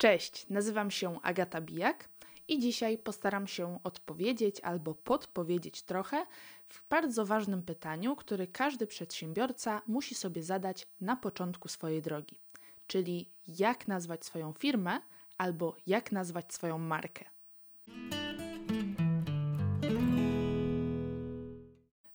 Cześć, 0.00 0.46
nazywam 0.48 0.90
się 0.90 1.20
Agata 1.22 1.60
Bijak 1.60 2.08
i 2.48 2.58
dzisiaj 2.58 2.98
postaram 2.98 3.46
się 3.46 3.78
odpowiedzieć 3.84 4.60
albo 4.60 4.94
podpowiedzieć 4.94 5.82
trochę 5.82 6.26
w 6.68 6.88
bardzo 6.88 7.26
ważnym 7.26 7.62
pytaniu, 7.62 8.16
które 8.16 8.46
każdy 8.46 8.86
przedsiębiorca 8.86 9.82
musi 9.86 10.14
sobie 10.14 10.42
zadać 10.42 10.86
na 11.00 11.16
początku 11.16 11.68
swojej 11.68 12.02
drogi, 12.02 12.38
czyli 12.86 13.30
jak 13.58 13.88
nazwać 13.88 14.24
swoją 14.24 14.52
firmę 14.52 15.00
albo 15.38 15.76
jak 15.86 16.12
nazwać 16.12 16.54
swoją 16.54 16.78
markę. 16.78 17.24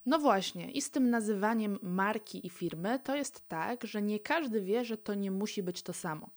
No 0.05 0.20
właśnie, 0.20 0.71
i 0.71 0.81
z 0.81 0.91
tym 0.91 1.09
nazywaniem 1.09 1.79
marki 1.81 2.47
i 2.47 2.49
firmy 2.49 2.99
to 3.04 3.15
jest 3.15 3.47
tak, 3.47 3.83
że 3.83 4.02
nie 4.02 4.20
każdy 4.20 4.61
wie, 4.61 4.86
że 4.86 4.97
to 4.97 5.13
nie 5.13 5.31
musi 5.31 5.63
być 5.63 5.83
to 5.83 5.93
samo. 5.93 6.29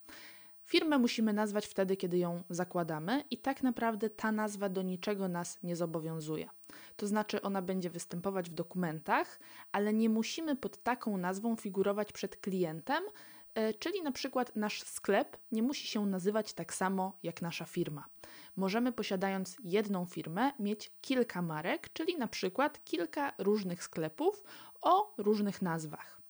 Firmę 0.69 0.99
musimy 0.99 1.33
nazwać 1.33 1.67
wtedy, 1.67 1.97
kiedy 1.97 2.19
ją 2.19 2.43
zakładamy, 2.51 3.25
i 3.31 3.39
tak 3.39 3.63
naprawdę 3.63 4.11
ta 4.11 4.33
nazwa 4.33 4.69
do 4.69 4.83
niczego 4.83 5.29
nas 5.29 5.59
nie 5.63 5.77
zobowiązuje. 5.77 6.49
To 6.97 7.07
znaczy, 7.07 7.43
ona 7.43 7.63
będzie 7.63 7.91
występować 7.91 8.51
w 8.51 8.55
dokumentach, 8.55 9.41
ale 9.73 9.93
nie 9.93 10.09
musimy 10.09 10.57
pod 10.57 10.83
taką 10.83 11.17
nazwą 11.17 11.57
figurować 11.57 12.13
przed 12.13 12.37
klientem, 12.37 13.05
e, 13.55 13.75
czyli 13.75 14.03
na 14.03 14.13
przykład 14.13 14.57
nasz 14.57 14.83
sklep 14.83 15.37
nie 15.53 15.63
musi 15.63 15.87
się 15.87 16.07
nazywać 16.07 16.53
tak 16.53 16.75
samo 16.75 17.19
jak 17.23 17.43
nasza 17.43 17.65
firma. 17.65 18.05
Możemy 18.57 18.93
posiadając 18.93 19.57
jedną 19.65 20.07
firmę 20.07 20.53
mieć 20.59 20.93
kilka 21.01 21.43
marek, 21.43 21.93
czyli 21.93 22.17
na 22.19 22.29
przykład 22.29 22.85
kilka 22.85 23.33
różnych 23.39 23.83
sklepów 23.83 24.45
o 24.83 25.15
różnych 25.19 25.63
nazwach. 25.63 26.21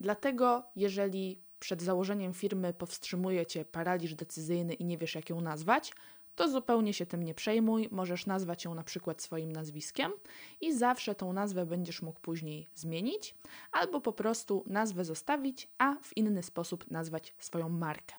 Dlatego, 0.00 0.62
jeżeli 0.76 1.49
przed 1.60 1.82
założeniem 1.82 2.34
firmy 2.34 2.74
powstrzymuje 2.74 3.46
cię 3.46 3.64
paraliż 3.64 4.14
decyzyjny 4.14 4.74
i 4.74 4.84
nie 4.84 4.98
wiesz, 4.98 5.14
jak 5.14 5.30
ją 5.30 5.40
nazwać, 5.40 5.92
to 6.36 6.48
zupełnie 6.48 6.94
się 6.94 7.06
tym 7.06 7.22
nie 7.22 7.34
przejmuj. 7.34 7.88
Możesz 7.90 8.26
nazwać 8.26 8.64
ją 8.64 8.74
na 8.74 8.82
przykład 8.82 9.22
swoim 9.22 9.52
nazwiskiem 9.52 10.12
i 10.60 10.74
zawsze 10.74 11.14
tą 11.14 11.32
nazwę 11.32 11.66
będziesz 11.66 12.02
mógł 12.02 12.20
później 12.20 12.66
zmienić, 12.74 13.34
albo 13.72 14.00
po 14.00 14.12
prostu 14.12 14.64
nazwę 14.66 15.04
zostawić, 15.04 15.68
a 15.78 15.94
w 16.02 16.16
inny 16.16 16.42
sposób 16.42 16.90
nazwać 16.90 17.34
swoją 17.38 17.68
markę. 17.68 18.14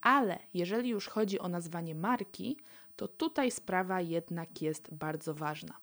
Ale 0.00 0.38
jeżeli 0.54 0.88
już 0.88 1.08
chodzi 1.08 1.38
o 1.38 1.48
nazwanie 1.48 1.94
marki, 1.94 2.56
to 2.96 3.08
tutaj 3.08 3.50
sprawa 3.50 4.00
jednak 4.00 4.62
jest 4.62 4.94
bardzo 4.94 5.34
ważna, 5.34 5.74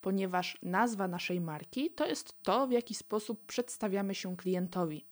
ponieważ 0.00 0.58
nazwa 0.62 1.08
naszej 1.08 1.40
marki 1.40 1.90
to 1.90 2.06
jest 2.06 2.42
to, 2.42 2.66
w 2.66 2.72
jaki 2.72 2.94
sposób 2.94 3.46
przedstawiamy 3.46 4.14
się 4.14 4.36
klientowi. 4.36 5.04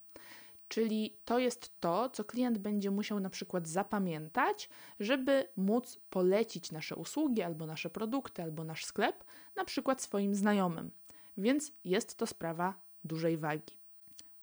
Czyli 0.69 1.17
to 1.25 1.39
jest 1.39 1.81
to, 1.81 2.11
co 2.11 2.25
klient 2.25 2.59
będzie 2.59 2.91
musiał 2.91 3.21
na 3.21 3.31
przykład 3.31 3.69
zapamiętać, 3.69 4.69
żeby 5.01 5.49
móc 5.57 5.99
polecić 6.11 6.73
nasze 6.73 6.97
usługi, 6.97 7.43
albo 7.43 7.67
nasze 7.67 7.91
produkty, 7.91 8.43
albo 8.43 8.65
nasz 8.65 8.85
sklep, 8.85 9.25
na 9.57 9.65
przykład 9.65 10.03
swoim 10.03 10.35
znajomym. 10.35 10.91
Więc 11.37 11.73
jest 11.85 12.17
to 12.17 12.27
sprawa 12.27 12.75
dużej 13.05 13.39
wagi. 13.39 13.79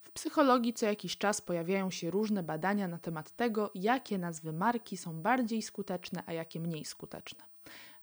W 0.04 0.12
psychologii 0.12 0.74
co 0.74 0.86
jakiś 0.86 1.18
czas 1.18 1.42
pojawiają 1.42 1.92
się 1.92 2.12
różne 2.12 2.44
badania 2.44 2.88
na 2.88 2.98
temat 2.98 3.32
tego, 3.32 3.72
jakie 3.76 4.18
nazwy 4.18 4.54
marki 4.54 4.98
są 4.98 5.22
bardziej 5.22 5.62
skuteczne, 5.62 6.24
a 6.26 6.34
jakie 6.34 6.60
mniej 6.60 6.86
skuteczne. 6.86 7.44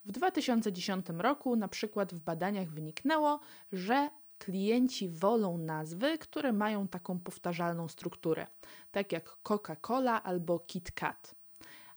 W 0.04 0.12
2010 0.12 1.06
roku 1.18 1.56
na 1.56 1.68
przykład 1.68 2.14
w 2.14 2.20
badaniach 2.20 2.70
wyniknęło, 2.70 3.40
że 3.72 4.10
klienci 4.40 5.08
wolą 5.08 5.58
nazwy, 5.58 6.18
które 6.18 6.52
mają 6.52 6.88
taką 6.88 7.18
powtarzalną 7.18 7.88
strukturę, 7.88 8.46
tak 8.90 9.12
jak 9.12 9.36
Coca-Cola 9.44 10.20
albo 10.22 10.58
Kit 10.58 10.92
Kat. 10.92 11.34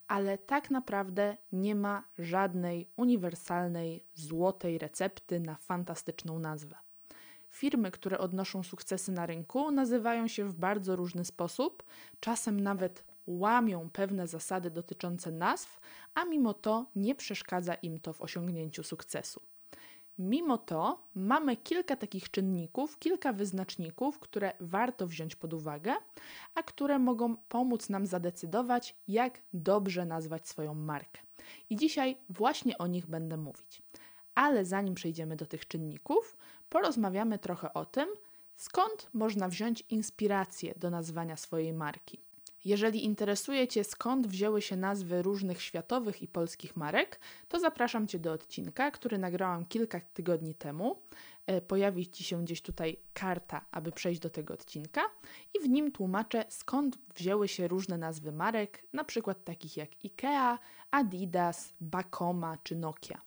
Ale 0.08 0.38
tak 0.38 0.70
naprawdę 0.70 1.36
nie 1.52 1.74
ma 1.74 2.04
żadnej 2.18 2.90
uniwersalnej, 2.96 4.04
złotej 4.14 4.78
recepty 4.78 5.40
na 5.40 5.54
fantastyczną 5.54 6.38
nazwę. 6.38 6.76
Firmy, 7.48 7.90
które 7.90 8.18
odnoszą 8.18 8.62
sukcesy 8.62 9.12
na 9.12 9.26
rynku, 9.26 9.70
nazywają 9.70 10.28
się 10.28 10.44
w 10.44 10.54
bardzo 10.54 10.96
różny 10.96 11.24
sposób, 11.24 11.82
czasem 12.20 12.60
nawet 12.60 13.04
łamią 13.26 13.90
pewne 13.90 14.26
zasady 14.26 14.70
dotyczące 14.70 15.30
nazw, 15.30 15.80
a 16.14 16.24
mimo 16.24 16.54
to 16.54 16.86
nie 16.96 17.14
przeszkadza 17.14 17.74
im 17.74 18.00
to 18.00 18.12
w 18.12 18.20
osiągnięciu 18.20 18.82
sukcesu. 18.82 19.53
Mimo 20.18 20.58
to 20.58 21.08
mamy 21.14 21.56
kilka 21.56 21.96
takich 21.96 22.30
czynników, 22.30 22.98
kilka 22.98 23.32
wyznaczników, 23.32 24.18
które 24.18 24.52
warto 24.60 25.06
wziąć 25.06 25.36
pod 25.36 25.54
uwagę, 25.54 25.94
a 26.54 26.62
które 26.62 26.98
mogą 26.98 27.36
pomóc 27.36 27.88
nam 27.88 28.06
zadecydować, 28.06 28.96
jak 29.08 29.40
dobrze 29.52 30.04
nazwać 30.06 30.48
swoją 30.48 30.74
markę. 30.74 31.20
I 31.70 31.76
dzisiaj 31.76 32.16
właśnie 32.28 32.78
o 32.78 32.86
nich 32.86 33.06
będę 33.06 33.36
mówić. 33.36 33.82
Ale 34.34 34.64
zanim 34.64 34.94
przejdziemy 34.94 35.36
do 35.36 35.46
tych 35.46 35.68
czynników, 35.68 36.36
porozmawiamy 36.68 37.38
trochę 37.38 37.74
o 37.74 37.84
tym, 37.84 38.08
skąd 38.56 39.08
można 39.12 39.48
wziąć 39.48 39.84
inspirację 39.90 40.74
do 40.76 40.90
nazwania 40.90 41.36
swojej 41.36 41.72
marki. 41.72 42.33
Jeżeli 42.64 43.04
interesuje 43.04 43.68
Cię, 43.68 43.84
skąd 43.84 44.26
wzięły 44.26 44.62
się 44.62 44.76
nazwy 44.76 45.22
różnych 45.22 45.62
światowych 45.62 46.22
i 46.22 46.28
polskich 46.28 46.76
marek, 46.76 47.20
to 47.48 47.60
zapraszam 47.60 48.06
Cię 48.06 48.18
do 48.18 48.32
odcinka, 48.32 48.90
który 48.90 49.18
nagrałam 49.18 49.66
kilka 49.66 50.00
tygodni 50.00 50.54
temu. 50.54 51.02
E, 51.46 51.60
pojawi 51.60 52.10
Ci 52.10 52.24
się 52.24 52.44
gdzieś 52.44 52.62
tutaj 52.62 52.96
karta, 53.14 53.64
aby 53.70 53.92
przejść 53.92 54.20
do 54.20 54.30
tego 54.30 54.54
odcinka, 54.54 55.02
i 55.54 55.60
w 55.60 55.68
nim 55.68 55.92
tłumaczę, 55.92 56.44
skąd 56.48 56.98
wzięły 57.14 57.48
się 57.48 57.68
różne 57.68 57.98
nazwy 57.98 58.32
marek, 58.32 58.86
na 58.92 59.04
przykład 59.04 59.44
takich 59.44 59.76
jak 59.76 59.90
IKEA, 60.04 60.58
Adidas, 60.90 61.74
Bacoma 61.80 62.58
czy 62.62 62.76
Nokia. 62.76 63.20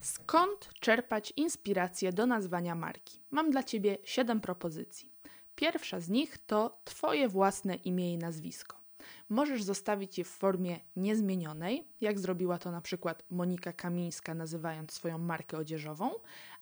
Skąd 0.00 0.70
czerpać 0.80 1.32
inspirację 1.36 2.12
do 2.12 2.26
nazwania 2.26 2.74
marki? 2.74 3.20
Mam 3.30 3.50
dla 3.50 3.62
Ciebie 3.62 3.98
7 4.04 4.40
propozycji. 4.40 5.09
Pierwsza 5.54 6.00
z 6.00 6.08
nich 6.08 6.38
to 6.46 6.80
Twoje 6.84 7.28
własne 7.28 7.74
imię 7.74 8.12
i 8.12 8.18
nazwisko. 8.18 8.80
Możesz 9.28 9.62
zostawić 9.62 10.18
je 10.18 10.24
w 10.24 10.28
formie 10.28 10.80
niezmienionej, 10.96 11.88
jak 12.00 12.18
zrobiła 12.18 12.58
to 12.58 12.70
na 12.70 12.80
przykład 12.80 13.24
Monika 13.30 13.72
Kamińska, 13.72 14.34
nazywając 14.34 14.92
swoją 14.92 15.18
markę 15.18 15.56
odzieżową, 15.56 16.10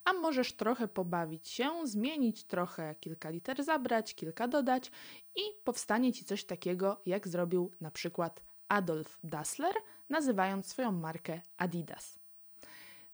a 0.04 0.12
możesz 0.12 0.52
trochę 0.52 0.88
pobawić 0.88 1.48
się, 1.48 1.70
zmienić 1.84 2.44
trochę 2.44 2.94
kilka 2.94 3.30
liter, 3.30 3.64
zabrać, 3.64 4.14
kilka 4.14 4.48
dodać 4.48 4.90
i 5.36 5.40
powstanie 5.64 6.12
ci 6.12 6.24
coś 6.24 6.44
takiego, 6.44 7.00
jak 7.06 7.28
zrobił 7.28 7.70
na 7.80 7.90
przykład 7.90 8.42
Adolf 8.68 9.18
Dassler, 9.24 9.74
nazywając 10.08 10.66
swoją 10.66 10.92
markę 10.92 11.40
Adidas. 11.56 12.18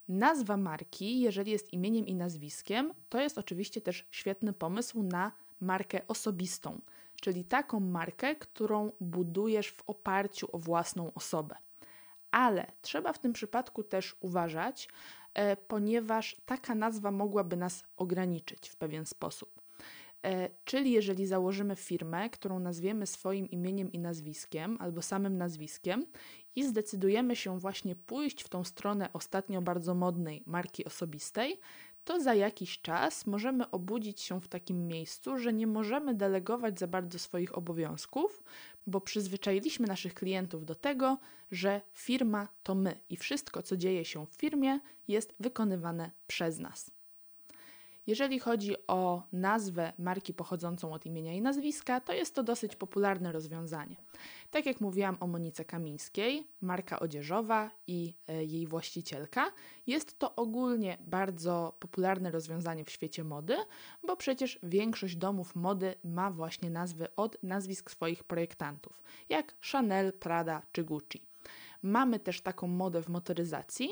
Nazwa 0.09 0.57
marki, 0.57 1.21
jeżeli 1.21 1.53
jest 1.53 1.73
imieniem 1.73 2.07
i 2.07 2.15
nazwiskiem, 2.15 2.95
to 3.09 3.21
jest 3.21 3.39
oczywiście 3.39 3.81
też 3.81 4.07
świetny 4.11 4.53
pomysł 4.53 5.03
na 5.03 5.33
markę 5.61 6.01
osobistą, 6.09 6.81
czyli 7.21 7.45
taką 7.45 7.81
markę, 7.81 8.37
którą 8.37 8.93
budujesz 9.01 9.71
w 9.71 9.83
oparciu 9.87 10.49
o 10.53 10.59
własną 10.59 11.15
osobę. 11.15 11.57
Ale 12.31 12.73
trzeba 12.81 13.13
w 13.13 13.19
tym 13.19 13.33
przypadku 13.33 13.85
też 13.85 14.17
uważać, 14.21 14.89
e, 15.35 15.57
ponieważ 15.57 16.37
taka 16.47 16.75
nazwa 16.75 17.11
mogłaby 17.11 17.57
nas 17.57 17.85
ograniczyć 17.97 18.69
w 18.69 18.77
pewien 18.77 19.07
sposób. 19.07 19.65
E, 20.25 20.51
czyli 20.65 20.91
jeżeli 20.91 21.27
założymy 21.27 21.77
firmę, 21.77 22.31
którą 22.31 22.59
nazwiemy 22.59 23.07
swoim 23.07 23.49
imieniem 23.51 23.93
i 23.93 23.99
nazwiskiem, 23.99 24.77
albo 24.81 25.03
samym 25.03 25.37
nazwiskiem, 25.39 26.07
i 26.57 26.65
zdecydujemy 26.65 27.37
się 27.37 27.59
właśnie 27.59 27.97
pójść 27.97 28.43
w 28.43 28.49
tą 28.49 28.65
stronę 28.65 29.09
ostatnio 29.13 29.63
bardzo 29.63 29.95
modnej 29.95 30.43
marki 30.47 30.85
osobistej, 30.85 31.61
to 32.05 32.21
za 32.21 32.35
jakiś 32.35 32.81
czas 32.81 33.27
możemy 33.27 33.71
obudzić 33.71 34.21
się 34.21 34.41
w 34.41 34.49
takim 34.49 34.87
miejscu, 34.87 35.39
że 35.39 35.53
nie 35.53 35.67
możemy 35.67 36.15
delegować 36.15 36.79
za 36.79 36.87
bardzo 36.87 37.19
swoich 37.19 37.59
obowiązków, 37.59 38.43
bo 38.87 39.01
przyzwyczailiśmy 39.01 39.87
naszych 39.87 40.15
klientów 40.15 40.65
do 40.65 40.75
tego, 40.75 41.19
że 41.51 41.81
firma 41.93 42.49
to 42.63 42.75
my 42.75 43.01
i 43.11 43.17
wszystko, 43.17 43.63
co 43.63 43.77
dzieje 43.77 44.05
się 44.05 44.27
w 44.27 44.35
firmie, 44.35 44.81
jest 45.09 45.35
wykonywane 45.41 46.11
przez 46.27 46.59
nas. 46.59 46.91
Jeżeli 48.07 48.39
chodzi 48.39 48.75
o 48.87 49.23
nazwę 49.33 49.93
marki 49.99 50.35
pochodzącą 50.35 50.93
od 50.93 51.07
imienia 51.07 51.33
i 51.33 51.41
nazwiska, 51.41 52.01
to 52.01 52.13
jest 52.13 52.35
to 52.35 52.43
dosyć 52.43 52.77
popularne 52.77 53.33
rozwiązanie. 53.33 53.97
Tak 54.51 54.67
jak 54.67 54.81
mówiłam 54.81 55.17
o 55.21 55.27
Monice 55.27 55.65
Kamińskiej, 55.65 56.47
marka 56.61 57.01
odzieżowa 57.01 57.71
i 57.87 58.15
e, 58.29 58.45
jej 58.45 58.67
właścicielka, 58.67 59.53
jest 59.87 60.19
to 60.19 60.37
ogólnie 60.37 60.99
bardzo 61.01 61.77
popularne 61.81 62.31
rozwiązanie 62.31 62.85
w 62.85 62.91
świecie 62.91 63.25
mody, 63.25 63.57
bo 64.07 64.17
przecież 64.17 64.59
większość 64.63 65.17
domów 65.17 65.57
mody 65.57 65.95
ma 66.05 66.31
właśnie 66.31 66.71
nazwy 66.71 67.17
od 67.17 67.43
nazwisk 67.43 67.91
swoich 67.91 68.25
projektantów, 68.25 69.03
jak 69.29 69.55
Chanel, 69.73 70.13
Prada 70.13 70.63
czy 70.73 70.85
Gucci. 70.85 71.23
Mamy 71.83 72.21
też 72.21 72.41
taką 72.41 72.67
modę 72.67 73.03
w 73.03 73.09
motoryzacji, 73.09 73.89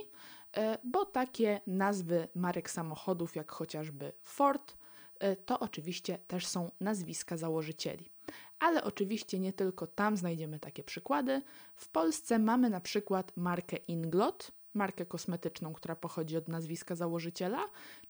bo 0.84 1.04
takie 1.04 1.60
nazwy 1.66 2.28
marek 2.34 2.70
samochodów, 2.70 3.36
jak 3.36 3.52
chociażby 3.52 4.12
Ford, 4.22 4.76
e, 5.18 5.36
to 5.36 5.60
oczywiście 5.60 6.18
też 6.18 6.46
są 6.46 6.70
nazwiska 6.80 7.36
założycieli. 7.36 8.10
ale 8.58 8.84
oczywiście 8.84 9.38
nie 9.38 9.52
tylko 9.52 9.86
tam 9.86 10.16
znajdziemy 10.16 10.58
takie 10.58 10.84
przykłady. 10.84 11.42
W 11.74 11.88
Polsce 11.88 12.38
mamy 12.38 12.70
na 12.70 12.80
przykład 12.80 13.32
markę 13.36 13.76
Inglot, 13.76 14.52
markę 14.74 15.06
kosmetyczną, 15.06 15.72
która 15.72 15.96
pochodzi 15.96 16.36
od 16.36 16.48
nazwiska 16.48 16.94
założyciela, 16.94 17.64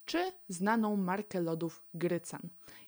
czy 0.04 0.32
znaną 0.48 0.96
markę 0.96 1.40
lodów 1.40 1.84
Grycan. 1.94 2.40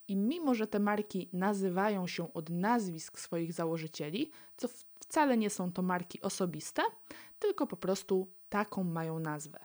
I 0.09 0.17
mimo, 0.17 0.55
że 0.55 0.67
te 0.67 0.79
marki 0.79 1.29
nazywają 1.33 2.07
się 2.07 2.33
od 2.33 2.51
nazwisk 2.51 3.19
swoich 3.19 3.53
założycieli, 3.53 4.31
co 4.57 4.69
wcale 5.01 5.37
nie 5.37 5.51
są 5.51 5.73
to 5.73 5.83
marki 5.83 6.21
osobiste, 6.21 6.83
tylko 7.39 7.67
po 7.67 7.77
prostu 7.77 8.29
taką 8.55 8.85
mają 8.85 9.19
nazwę. 9.19 9.59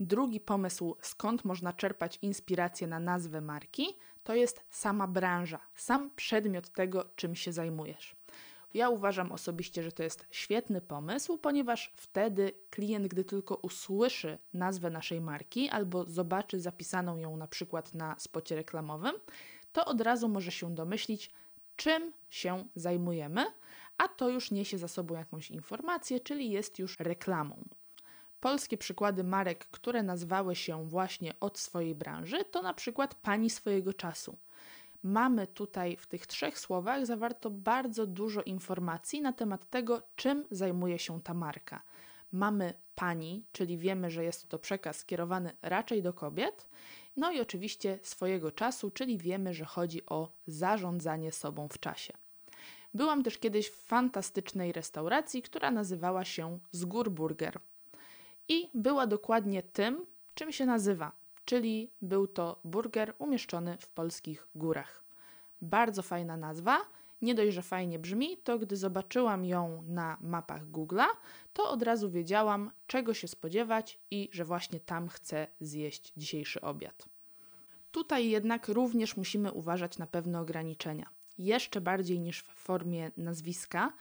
Drugi 0.00 0.40
pomysł, 0.40 0.96
skąd 1.00 1.44
można 1.44 1.72
czerpać 1.72 2.18
inspirację 2.22 2.86
na 2.86 3.00
nazwę 3.00 3.40
marki, 3.40 3.86
to 4.24 4.34
jest 4.34 4.64
sama 4.70 5.06
branża, 5.06 5.60
sam 5.74 6.10
przedmiot 6.16 6.68
tego, 6.68 7.04
czym 7.16 7.34
się 7.34 7.52
zajmujesz. 7.52 8.16
Ja 8.74 8.88
uważam 8.88 9.32
osobiście, 9.32 9.82
że 9.82 9.92
to 9.92 10.02
jest 10.02 10.26
świetny 10.30 10.80
pomysł, 10.80 11.38
ponieważ 11.38 11.92
wtedy 11.96 12.52
klient, 12.70 13.08
gdy 13.08 13.24
tylko 13.24 13.54
usłyszy 13.54 14.38
nazwę 14.54 14.90
naszej 14.90 15.20
marki 15.20 15.68
albo 15.68 16.04
zobaczy 16.04 16.60
zapisaną 16.60 17.16
ją 17.16 17.36
na 17.36 17.46
przykład 17.46 17.94
na 17.94 18.16
spocie 18.18 18.56
reklamowym, 18.56 19.14
to 19.72 19.84
od 19.84 20.00
razu 20.00 20.28
może 20.28 20.52
się 20.52 20.74
domyślić, 20.74 21.30
czym 21.76 22.12
się 22.30 22.64
zajmujemy, 22.74 23.46
a 23.98 24.08
to 24.08 24.28
już 24.28 24.50
niesie 24.50 24.78
za 24.78 24.88
sobą 24.88 25.14
jakąś 25.14 25.50
informację, 25.50 26.20
czyli 26.20 26.50
jest 26.50 26.78
już 26.78 26.98
reklamą. 26.98 27.64
Polskie 28.40 28.78
przykłady 28.78 29.24
marek, 29.24 29.66
które 29.66 30.02
nazwały 30.02 30.56
się 30.56 30.88
właśnie 30.88 31.34
od 31.40 31.58
swojej 31.58 31.94
branży, 31.94 32.44
to 32.44 32.62
na 32.62 32.74
przykład 32.74 33.14
pani 33.14 33.50
swojego 33.50 33.92
czasu. 33.92 34.36
Mamy 35.02 35.46
tutaj 35.46 35.96
w 35.96 36.06
tych 36.06 36.26
trzech 36.26 36.58
słowach 36.58 37.06
zawarto 37.06 37.50
bardzo 37.50 38.06
dużo 38.06 38.42
informacji 38.42 39.20
na 39.20 39.32
temat 39.32 39.70
tego, 39.70 40.02
czym 40.16 40.44
zajmuje 40.50 40.98
się 40.98 41.20
ta 41.22 41.34
marka. 41.34 41.82
Mamy 42.32 42.74
pani, 42.94 43.44
czyli 43.52 43.78
wiemy, 43.78 44.10
że 44.10 44.24
jest 44.24 44.48
to 44.48 44.58
przekaz 44.58 44.96
skierowany 44.96 45.56
raczej 45.62 46.02
do 46.02 46.12
kobiet, 46.12 46.68
no 47.16 47.32
i 47.32 47.40
oczywiście 47.40 47.98
swojego 48.02 48.50
czasu, 48.50 48.90
czyli 48.90 49.18
wiemy, 49.18 49.54
że 49.54 49.64
chodzi 49.64 50.06
o 50.06 50.32
zarządzanie 50.46 51.32
sobą 51.32 51.68
w 51.68 51.80
czasie. 51.80 52.12
Byłam 52.94 53.22
też 53.22 53.38
kiedyś 53.38 53.68
w 53.68 53.84
fantastycznej 53.84 54.72
restauracji, 54.72 55.42
która 55.42 55.70
nazywała 55.70 56.24
się 56.24 56.58
Zgór 56.72 57.10
Burger 57.10 57.60
i 58.48 58.70
była 58.74 59.06
dokładnie 59.06 59.62
tym, 59.62 60.06
czym 60.34 60.52
się 60.52 60.66
nazywa, 60.66 61.12
czyli 61.44 61.90
był 62.02 62.26
to 62.26 62.60
burger 62.64 63.14
umieszczony 63.18 63.76
w 63.80 63.88
polskich 63.88 64.48
górach. 64.54 65.04
Bardzo 65.60 66.02
fajna 66.02 66.36
nazwa. 66.36 66.78
Nie 67.22 67.34
dość, 67.34 67.54
że 67.54 67.62
fajnie 67.62 67.98
brzmi, 67.98 68.36
to 68.36 68.58
gdy 68.58 68.76
zobaczyłam 68.76 69.44
ją 69.44 69.82
na 69.86 70.16
mapach 70.20 70.66
Google'a, 70.66 71.06
to 71.52 71.70
od 71.70 71.82
razu 71.82 72.10
wiedziałam, 72.10 72.70
czego 72.86 73.14
się 73.14 73.28
spodziewać 73.28 73.98
i 74.10 74.28
że 74.32 74.44
właśnie 74.44 74.80
tam 74.80 75.08
chcę 75.08 75.46
zjeść 75.60 76.12
dzisiejszy 76.16 76.60
obiad. 76.60 77.08
Tutaj 77.90 78.30
jednak 78.30 78.68
również 78.68 79.16
musimy 79.16 79.52
uważać 79.52 79.98
na 79.98 80.06
pewne 80.06 80.40
ograniczenia. 80.40 81.10
Jeszcze 81.38 81.80
bardziej 81.80 82.20
niż 82.20 82.40
w 82.42 82.48
formie 82.48 83.10
nazwiska, 83.16 83.92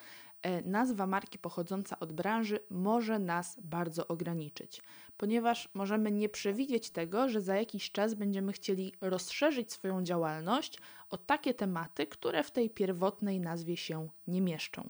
nazwa 0.65 1.07
marki 1.07 1.39
pochodząca 1.39 1.99
od 1.99 2.13
branży 2.13 2.59
może 2.69 3.19
nas 3.19 3.59
bardzo 3.61 4.07
ograniczyć, 4.07 4.81
ponieważ 5.17 5.69
możemy 5.73 6.11
nie 6.11 6.29
przewidzieć 6.29 6.89
tego, 6.89 7.29
że 7.29 7.41
za 7.41 7.55
jakiś 7.55 7.91
czas 7.91 8.13
będziemy 8.13 8.53
chcieli 8.53 8.93
rozszerzyć 9.01 9.73
swoją 9.73 10.03
działalność 10.03 10.79
o 11.09 11.17
takie 11.17 11.53
tematy, 11.53 12.07
które 12.07 12.43
w 12.43 12.51
tej 12.51 12.69
pierwotnej 12.69 13.39
nazwie 13.39 13.77
się 13.77 14.07
nie 14.27 14.41
mieszczą. 14.41 14.89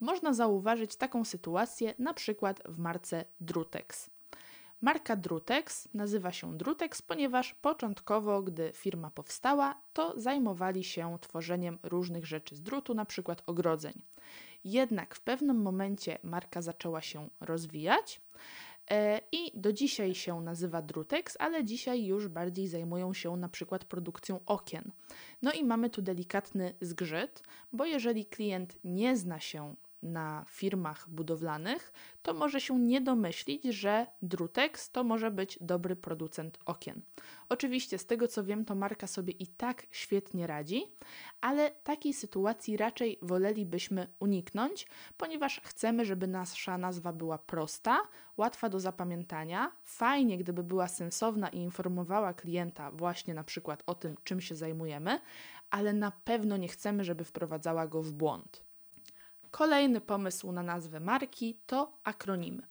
Można 0.00 0.34
zauważyć 0.34 0.96
taką 0.96 1.24
sytuację 1.24 1.94
na 1.98 2.14
przykład 2.14 2.62
w 2.64 2.78
marce 2.78 3.24
Drutex. 3.40 4.10
Marka 4.80 5.16
Drutex 5.16 5.88
nazywa 5.94 6.32
się 6.32 6.56
Drutex, 6.58 7.02
ponieważ 7.02 7.54
początkowo, 7.54 8.42
gdy 8.42 8.72
firma 8.74 9.10
powstała, 9.10 9.80
to 9.92 10.20
zajmowali 10.20 10.84
się 10.84 11.18
tworzeniem 11.20 11.78
różnych 11.82 12.26
rzeczy 12.26 12.56
z 12.56 12.62
drutu, 12.62 12.94
na 12.94 13.04
przykład 13.04 13.42
ogrodzeń. 13.46 14.02
Jednak 14.64 15.14
w 15.14 15.20
pewnym 15.20 15.62
momencie 15.62 16.18
marka 16.22 16.62
zaczęła 16.62 17.00
się 17.00 17.28
rozwijać 17.40 18.20
e, 18.90 19.20
i 19.32 19.52
do 19.54 19.72
dzisiaj 19.72 20.14
się 20.14 20.40
nazywa 20.40 20.82
Drutex, 20.82 21.36
ale 21.40 21.64
dzisiaj 21.64 22.04
już 22.04 22.28
bardziej 22.28 22.68
zajmują 22.68 23.14
się 23.14 23.36
na 23.36 23.48
przykład 23.48 23.84
produkcją 23.84 24.40
okien. 24.46 24.92
No 25.42 25.52
i 25.52 25.64
mamy 25.64 25.90
tu 25.90 26.02
delikatny 26.02 26.74
zgrzyt, 26.80 27.42
bo 27.72 27.84
jeżeli 27.84 28.26
klient 28.26 28.78
nie 28.84 29.16
zna 29.16 29.40
się 29.40 29.74
na 30.02 30.44
firmach 30.48 31.08
budowlanych, 31.08 31.92
to 32.22 32.34
może 32.34 32.60
się 32.60 32.78
nie 32.78 33.00
domyślić, 33.00 33.64
że 33.64 34.06
Drutex 34.22 34.90
to 34.90 35.04
może 35.04 35.30
być 35.30 35.58
dobry 35.60 35.96
producent 35.96 36.58
okien. 36.66 37.02
Oczywiście, 37.48 37.98
z 37.98 38.06
tego 38.06 38.28
co 38.28 38.44
wiem, 38.44 38.64
to 38.64 38.74
marka 38.74 39.06
sobie 39.06 39.32
i 39.32 39.46
tak 39.46 39.86
świetnie 39.90 40.46
radzi, 40.46 40.82
ale 41.40 41.70
takiej 41.70 42.14
sytuacji 42.14 42.76
raczej 42.76 43.18
wolelibyśmy 43.22 44.06
uniknąć, 44.20 44.86
ponieważ 45.16 45.60
chcemy, 45.64 46.04
żeby 46.04 46.26
nasza 46.26 46.78
nazwa 46.78 47.12
była 47.12 47.38
prosta, 47.38 48.00
łatwa 48.36 48.68
do 48.68 48.80
zapamiętania, 48.80 49.72
fajnie, 49.84 50.38
gdyby 50.38 50.62
była 50.62 50.88
sensowna 50.88 51.48
i 51.48 51.58
informowała 51.58 52.34
klienta 52.34 52.90
właśnie 52.90 53.34
na 53.34 53.44
przykład 53.44 53.82
o 53.86 53.94
tym, 53.94 54.16
czym 54.24 54.40
się 54.40 54.54
zajmujemy, 54.54 55.18
ale 55.70 55.92
na 55.92 56.10
pewno 56.10 56.56
nie 56.56 56.68
chcemy, 56.68 57.04
żeby 57.04 57.24
wprowadzała 57.24 57.86
go 57.86 58.02
w 58.02 58.12
błąd. 58.12 58.71
Kolejny 59.52 60.00
pomysł 60.00 60.52
na 60.52 60.62
nazwę 60.62 61.00
marki 61.00 61.60
to 61.66 61.98
akronimy. 62.04 62.62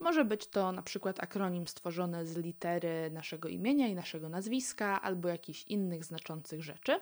Może 0.00 0.24
być 0.24 0.46
to 0.46 0.72
na 0.72 0.82
przykład 0.82 1.22
akronim 1.22 1.66
stworzony 1.66 2.26
z 2.26 2.36
litery 2.36 3.10
naszego 3.10 3.48
imienia 3.48 3.88
i 3.88 3.94
naszego 3.94 4.28
nazwiska, 4.28 5.02
albo 5.02 5.28
jakichś 5.28 5.62
innych 5.62 6.04
znaczących 6.04 6.62
rzeczy. 6.62 7.00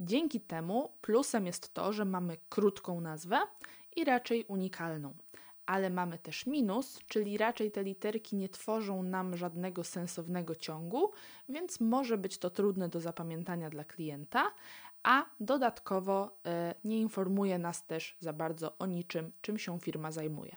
Dzięki 0.00 0.40
temu 0.40 0.92
plusem 1.00 1.46
jest 1.46 1.74
to, 1.74 1.92
że 1.92 2.04
mamy 2.04 2.36
krótką 2.48 3.00
nazwę 3.00 3.38
i 3.96 4.04
raczej 4.04 4.44
unikalną. 4.44 5.14
Ale 5.66 5.90
mamy 5.90 6.18
też 6.18 6.46
minus, 6.46 6.98
czyli 7.08 7.38
raczej 7.38 7.70
te 7.70 7.82
literki 7.82 8.36
nie 8.36 8.48
tworzą 8.48 9.02
nam 9.02 9.36
żadnego 9.36 9.84
sensownego 9.84 10.54
ciągu, 10.54 11.10
więc 11.48 11.80
może 11.80 12.18
być 12.18 12.38
to 12.38 12.50
trudne 12.50 12.88
do 12.88 13.00
zapamiętania 13.00 13.70
dla 13.70 13.84
klienta, 13.84 14.50
a 15.08 15.24
dodatkowo 15.40 16.38
e, 16.46 16.74
nie 16.84 17.00
informuje 17.00 17.58
nas 17.58 17.86
też 17.86 18.16
za 18.20 18.32
bardzo 18.32 18.78
o 18.78 18.86
niczym, 18.86 19.32
czym 19.40 19.58
się 19.58 19.80
firma 19.80 20.12
zajmuje. 20.12 20.56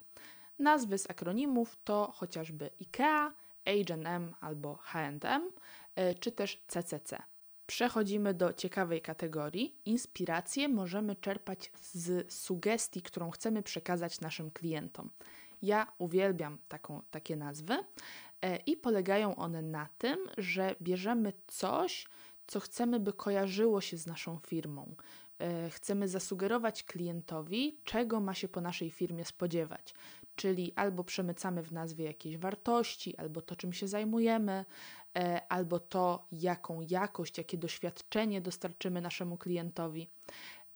Nazwy 0.59 0.97
z 0.97 1.09
akronimów 1.09 1.77
to 1.83 2.11
chociażby 2.15 2.69
IKEA, 2.81 3.31
H&M 3.65 4.33
albo 4.39 4.75
H&M, 4.75 5.51
czy 6.19 6.31
też 6.31 6.63
CCC. 6.67 7.23
Przechodzimy 7.65 8.33
do 8.33 8.53
ciekawej 8.53 9.01
kategorii. 9.01 9.75
Inspiracje 9.85 10.69
możemy 10.69 11.15
czerpać 11.15 11.71
z 11.81 12.33
sugestii, 12.33 13.01
którą 13.01 13.31
chcemy 13.31 13.63
przekazać 13.63 14.21
naszym 14.21 14.51
klientom. 14.51 15.09
Ja 15.61 15.91
uwielbiam 15.97 16.57
taką, 16.67 17.01
takie 17.11 17.35
nazwy 17.35 17.73
e, 18.41 18.57
i 18.57 18.77
polegają 18.77 19.35
one 19.35 19.61
na 19.61 19.89
tym, 19.97 20.19
że 20.37 20.75
bierzemy 20.81 21.33
coś, 21.47 22.07
co 22.51 22.59
chcemy, 22.59 22.99
by 22.99 23.13
kojarzyło 23.13 23.81
się 23.81 23.97
z 23.97 24.07
naszą 24.07 24.39
firmą. 24.47 24.95
E, 25.39 25.69
chcemy 25.69 26.07
zasugerować 26.07 26.83
klientowi, 26.83 27.77
czego 27.83 28.19
ma 28.19 28.33
się 28.33 28.47
po 28.47 28.61
naszej 28.61 28.89
firmie 28.89 29.25
spodziewać. 29.25 29.93
Czyli 30.35 30.73
albo 30.75 31.03
przemycamy 31.03 31.63
w 31.63 31.71
nazwie 31.71 32.05
jakieś 32.05 32.37
wartości, 32.37 33.17
albo 33.17 33.41
to, 33.41 33.55
czym 33.55 33.73
się 33.73 33.87
zajmujemy, 33.87 34.65
e, 35.15 35.41
albo 35.49 35.79
to, 35.79 36.27
jaką 36.31 36.81
jakość, 36.89 37.37
jakie 37.37 37.57
doświadczenie 37.57 38.41
dostarczymy 38.41 39.01
naszemu 39.01 39.37
klientowi. 39.37 40.09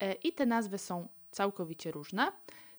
E, 0.00 0.12
I 0.12 0.32
te 0.32 0.46
nazwy 0.46 0.78
są 0.78 1.08
całkowicie 1.30 1.90
różne. 1.90 2.32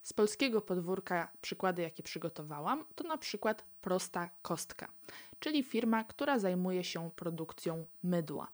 Z 0.04 0.14
polskiego 0.14 0.62
podwórka 0.62 1.32
przykłady, 1.42 1.82
jakie 1.82 2.04
przygotowałam, 2.04 2.86
to 2.96 3.04
na 3.04 3.18
przykład 3.18 3.64
Prosta 3.82 4.30
Kostka, 4.42 4.92
czyli 5.40 5.64
firma, 5.64 6.04
która 6.04 6.40
zajmuje 6.40 6.84
się 6.84 7.12
produkcją 7.16 7.86
mydła 8.04 8.48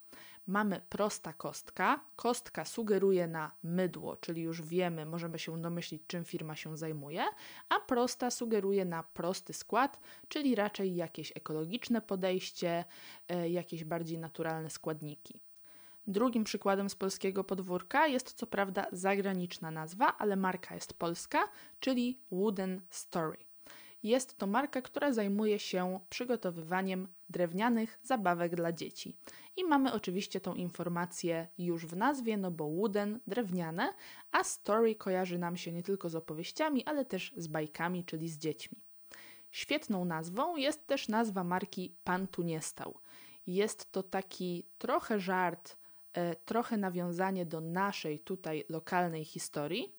mamy 0.47 0.81
prosta 0.89 1.33
kostka. 1.33 1.99
Kostka 2.15 2.65
sugeruje 2.65 3.27
na 3.27 3.51
mydło, 3.63 4.15
czyli 4.15 4.41
już 4.41 4.61
wiemy, 4.61 5.05
możemy 5.05 5.39
się 5.39 5.61
domyślić, 5.61 6.03
czym 6.07 6.25
firma 6.25 6.55
się 6.55 6.77
zajmuje, 6.77 7.25
a 7.69 7.79
prosta 7.79 8.31
sugeruje 8.31 8.85
na 8.85 9.03
prosty 9.03 9.53
skład, 9.53 9.99
czyli 10.27 10.55
raczej 10.55 10.95
jakieś 10.95 11.31
ekologiczne 11.35 12.01
podejście, 12.01 12.85
e, 13.27 13.49
jakieś 13.49 13.83
bardziej 13.83 14.17
naturalne 14.17 14.69
składniki. 14.69 15.39
Drugim 16.07 16.43
przykładem 16.43 16.89
z 16.89 16.95
polskiego 16.95 17.43
podwórka 17.43 18.07
jest 18.07 18.33
co 18.33 18.47
prawda 18.47 18.87
zagraniczna 18.91 19.71
nazwa, 19.71 20.17
ale 20.17 20.35
marka 20.35 20.75
jest 20.75 20.93
polska, 20.93 21.39
czyli 21.79 22.19
Wooden 22.31 22.81
Story. 22.89 23.52
Jest 24.03 24.37
to 24.37 24.47
marka, 24.47 24.81
która 24.81 25.13
zajmuje 25.13 25.59
się 25.59 25.99
przygotowywaniem 26.09 27.07
drewnianych 27.29 27.99
zabawek 28.03 28.55
dla 28.55 28.73
dzieci. 28.73 29.17
I 29.57 29.63
mamy 29.63 29.93
oczywiście 29.93 30.41
tą 30.41 30.53
informację 30.53 31.47
już 31.57 31.85
w 31.85 31.95
nazwie, 31.95 32.37
no 32.37 32.51
bo 32.51 32.69
wooden, 32.69 33.19
drewniane, 33.27 33.93
a 34.31 34.43
story 34.43 34.95
kojarzy 34.95 35.37
nam 35.37 35.57
się 35.57 35.71
nie 35.71 35.83
tylko 35.83 36.09
z 36.09 36.15
opowieściami, 36.15 36.85
ale 36.85 37.05
też 37.05 37.33
z 37.37 37.47
bajkami, 37.47 38.05
czyli 38.05 38.29
z 38.29 38.37
dziećmi. 38.37 38.77
Świetną 39.51 40.05
nazwą 40.05 40.55
jest 40.55 40.87
też 40.87 41.07
nazwa 41.07 41.43
marki 41.43 41.95
Pan 42.03 42.27
tu 42.27 42.41
nie 42.41 42.61
stał. 42.61 42.99
Jest 43.47 43.91
to 43.91 44.03
taki 44.03 44.65
trochę 44.77 45.19
żart, 45.19 45.77
e, 46.13 46.35
trochę 46.35 46.77
nawiązanie 46.77 47.45
do 47.45 47.61
naszej 47.61 48.19
tutaj 48.19 48.63
lokalnej 48.69 49.25
historii. 49.25 49.95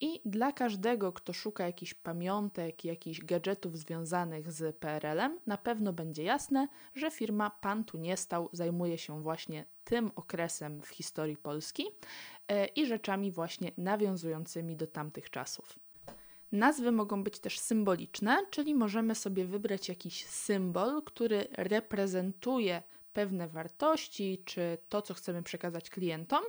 I 0.00 0.20
dla 0.24 0.52
każdego, 0.52 1.12
kto 1.12 1.32
szuka 1.32 1.66
jakichś 1.66 1.94
pamiątek, 1.94 2.84
jakichś 2.84 3.20
gadżetów 3.20 3.78
związanych 3.78 4.52
z 4.52 4.76
PRL-em, 4.76 5.40
na 5.46 5.56
pewno 5.56 5.92
będzie 5.92 6.22
jasne, 6.22 6.68
że 6.94 7.10
firma 7.10 7.50
Pan 7.50 7.84
tu 7.84 7.98
nie 7.98 8.16
stał 8.16 8.48
zajmuje 8.52 8.98
się 8.98 9.22
właśnie 9.22 9.64
tym 9.84 10.10
okresem 10.16 10.82
w 10.82 10.88
historii 10.88 11.36
Polski 11.36 11.84
e, 12.48 12.66
i 12.66 12.86
rzeczami 12.86 13.30
właśnie 13.30 13.72
nawiązującymi 13.76 14.76
do 14.76 14.86
tamtych 14.86 15.30
czasów. 15.30 15.78
Nazwy 16.52 16.92
mogą 16.92 17.24
być 17.24 17.38
też 17.38 17.58
symboliczne, 17.58 18.46
czyli 18.50 18.74
możemy 18.74 19.14
sobie 19.14 19.44
wybrać 19.44 19.88
jakiś 19.88 20.26
symbol, 20.26 21.02
który 21.02 21.48
reprezentuje 21.52 22.82
pewne 23.12 23.48
wartości 23.48 24.42
czy 24.44 24.78
to, 24.88 25.02
co 25.02 25.14
chcemy 25.14 25.42
przekazać 25.42 25.90
klientom, 25.90 26.44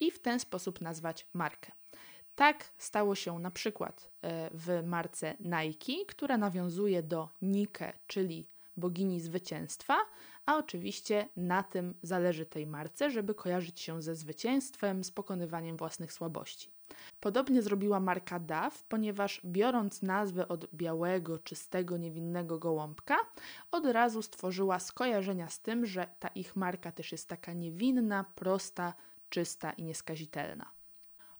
i 0.00 0.10
w 0.10 0.18
ten 0.18 0.40
sposób 0.40 0.80
nazwać 0.80 1.26
markę. 1.34 1.72
Tak 2.40 2.72
stało 2.78 3.14
się 3.14 3.38
na 3.38 3.50
przykład 3.50 4.10
e, 4.22 4.50
w 4.54 4.82
marce 4.86 5.34
Nike, 5.40 6.04
która 6.06 6.38
nawiązuje 6.38 7.02
do 7.02 7.28
Nike, 7.42 7.92
czyli 8.06 8.46
bogini 8.76 9.20
zwycięstwa, 9.20 9.96
a 10.46 10.56
oczywiście 10.56 11.28
na 11.36 11.62
tym 11.62 11.94
zależy 12.02 12.46
tej 12.46 12.66
marce, 12.66 13.10
żeby 13.10 13.34
kojarzyć 13.34 13.80
się 13.80 14.02
ze 14.02 14.14
zwycięstwem, 14.14 15.04
z 15.04 15.10
pokonywaniem 15.10 15.76
własnych 15.76 16.12
słabości. 16.12 16.70
Podobnie 17.20 17.62
zrobiła 17.62 18.00
marka 18.00 18.38
DAF, 18.38 18.84
ponieważ 18.84 19.40
biorąc 19.44 20.02
nazwę 20.02 20.48
od 20.48 20.74
białego, 20.74 21.38
czystego, 21.38 21.96
niewinnego 21.96 22.58
gołąbka, 22.58 23.16
od 23.70 23.86
razu 23.86 24.22
stworzyła 24.22 24.78
skojarzenia 24.78 25.48
z 25.48 25.60
tym, 25.60 25.86
że 25.86 26.08
ta 26.18 26.28
ich 26.28 26.56
marka 26.56 26.92
też 26.92 27.12
jest 27.12 27.28
taka 27.28 27.52
niewinna, 27.52 28.24
prosta, 28.34 28.94
czysta 29.28 29.72
i 29.72 29.82
nieskazitelna. 29.82 30.79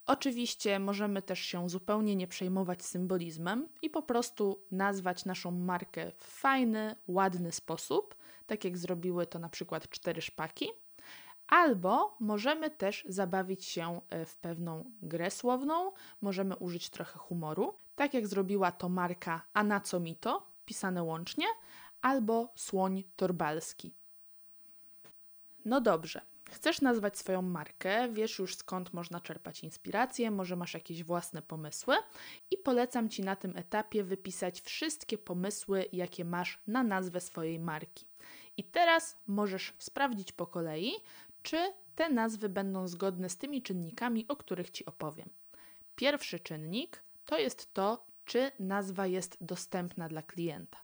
Oczywiście 0.05 0.79
możemy 0.79 1.21
też 1.21 1.39
się 1.39 1.69
zupełnie 1.69 2.15
nie 2.15 2.27
przejmować 2.27 2.85
symbolizmem 2.85 3.69
i 3.81 3.89
po 3.89 4.01
prostu 4.01 4.65
nazwać 4.71 5.25
naszą 5.25 5.51
markę 5.51 6.11
w 6.17 6.23
fajny, 6.23 6.95
ładny 7.07 7.51
sposób, 7.51 8.15
tak 8.45 8.65
jak 8.65 8.77
zrobiły 8.77 9.27
to 9.27 9.39
na 9.39 9.49
przykład 9.49 9.89
cztery 9.89 10.21
szpaki. 10.21 10.69
Albo 11.47 12.17
możemy 12.19 12.69
też 12.69 13.05
zabawić 13.09 13.65
się 13.65 14.01
e, 14.09 14.25
w 14.25 14.37
pewną 14.37 14.91
grę 15.01 15.31
słowną, 15.31 15.91
możemy 16.21 16.55
użyć 16.55 16.89
trochę 16.89 17.19
humoru, 17.19 17.77
tak 17.95 18.13
jak 18.13 18.27
zrobiła 18.27 18.71
to 18.71 18.89
marka 18.89 19.41
Anacomito, 19.53 20.47
pisane 20.65 21.03
łącznie, 21.03 21.45
albo 22.01 22.53
Słoń 22.55 23.03
Torbalski. 23.15 23.93
No 25.65 25.81
dobrze, 25.81 26.21
Chcesz 26.51 26.81
nazwać 26.81 27.17
swoją 27.17 27.41
markę, 27.41 28.09
wiesz 28.09 28.39
już 28.39 28.55
skąd 28.55 28.93
można 28.93 29.19
czerpać 29.19 29.63
inspirację, 29.63 30.31
może 30.31 30.55
masz 30.55 30.73
jakieś 30.73 31.03
własne 31.03 31.41
pomysły 31.41 31.95
i 32.51 32.57
polecam 32.57 33.09
Ci 33.09 33.21
na 33.21 33.35
tym 33.35 33.57
etapie 33.57 34.03
wypisać 34.03 34.61
wszystkie 34.61 35.17
pomysły, 35.17 35.85
jakie 35.93 36.25
masz 36.25 36.61
na 36.67 36.83
nazwę 36.83 37.21
swojej 37.21 37.59
marki. 37.59 38.05
I 38.57 38.63
teraz 38.63 39.17
możesz 39.27 39.73
sprawdzić 39.79 40.31
po 40.31 40.47
kolei, 40.47 40.91
czy 41.41 41.73
te 41.95 42.09
nazwy 42.09 42.49
będą 42.49 42.87
zgodne 42.87 43.29
z 43.29 43.37
tymi 43.37 43.61
czynnikami, 43.61 44.25
o 44.27 44.35
których 44.35 44.69
Ci 44.69 44.85
opowiem. 44.85 45.29
Pierwszy 45.95 46.39
czynnik 46.39 47.03
to 47.25 47.37
jest 47.37 47.73
to, 47.73 48.05
czy 48.25 48.51
nazwa 48.59 49.07
jest 49.07 49.37
dostępna 49.41 50.09
dla 50.09 50.21
klienta 50.21 50.77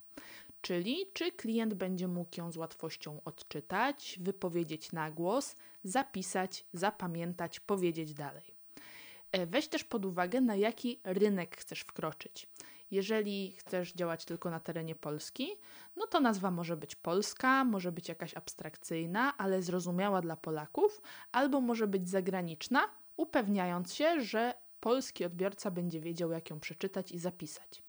czyli 0.61 1.05
czy 1.13 1.31
klient 1.31 1.73
będzie 1.73 2.07
mógł 2.07 2.37
ją 2.37 2.51
z 2.51 2.57
łatwością 2.57 3.21
odczytać, 3.25 4.19
wypowiedzieć 4.21 4.91
na 4.91 5.11
głos, 5.11 5.55
zapisać, 5.83 6.65
zapamiętać, 6.73 7.59
powiedzieć 7.59 8.13
dalej. 8.13 8.43
E, 9.31 9.45
weź 9.45 9.67
też 9.67 9.83
pod 9.83 10.05
uwagę, 10.05 10.41
na 10.41 10.55
jaki 10.55 10.99
rynek 11.03 11.57
chcesz 11.57 11.81
wkroczyć. 11.81 12.47
Jeżeli 12.91 13.51
chcesz 13.51 13.93
działać 13.93 14.25
tylko 14.25 14.49
na 14.49 14.59
terenie 14.59 14.95
Polski, 14.95 15.47
no 15.95 16.07
to 16.07 16.19
nazwa 16.19 16.51
może 16.51 16.77
być 16.77 16.95
polska, 16.95 17.63
może 17.63 17.91
być 17.91 18.09
jakaś 18.09 18.37
abstrakcyjna, 18.37 19.37
ale 19.37 19.61
zrozumiała 19.61 20.21
dla 20.21 20.35
Polaków, 20.35 21.01
albo 21.31 21.61
może 21.61 21.87
być 21.87 22.09
zagraniczna, 22.09 22.89
upewniając 23.17 23.93
się, 23.93 24.21
że 24.21 24.53
polski 24.79 25.25
odbiorca 25.25 25.71
będzie 25.71 25.99
wiedział, 25.99 26.31
jak 26.31 26.49
ją 26.49 26.59
przeczytać 26.59 27.11
i 27.11 27.19
zapisać. 27.19 27.83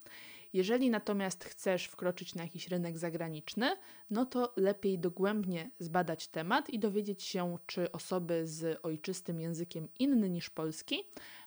Jeżeli 0.53 0.91
natomiast 0.91 1.45
chcesz 1.45 1.85
wkroczyć 1.85 2.35
na 2.35 2.43
jakiś 2.43 2.69
rynek 2.69 2.99
zagraniczny, 2.99 3.77
no 4.11 4.27
to 4.27 4.53
lepiej 4.57 4.99
dogłębnie 4.99 5.71
zbadać 5.79 6.29
temat 6.29 6.71
i 6.71 6.79
dowiedzieć 6.79 7.23
się, 7.23 7.59
czy 7.67 7.93
osoby 7.93 8.47
z 8.47 8.81
ojczystym 8.83 9.41
językiem 9.41 9.89
inny 9.99 10.31
niż 10.31 10.51
polski 10.51 11.05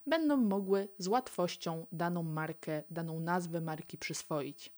będą 0.08 0.38
mogły 0.38 0.88
z 0.98 1.08
łatwością 1.08 1.86
daną 1.92 2.24
markę, 2.24 2.84
daną 2.90 3.20
nazwę 3.20 3.62
marki 3.62 3.98
przyswoić. 3.98 4.74